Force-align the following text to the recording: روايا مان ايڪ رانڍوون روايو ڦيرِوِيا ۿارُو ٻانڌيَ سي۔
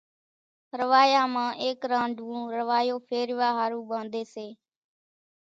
روايا 0.79 1.23
مان 1.33 1.49
ايڪ 1.63 1.79
رانڍوون 1.93 2.41
روايو 2.57 2.95
ڦيرِوِيا 3.09 3.49
ۿارُو 3.57 3.79
ٻانڌيَ 3.89 4.23
سي۔ 4.33 4.47